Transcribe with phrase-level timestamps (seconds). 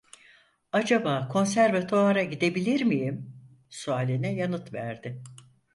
[0.71, 3.33] "Acaba konservatuvara gidebilir miyim?"
[3.69, 5.23] sualine yanıt verdi: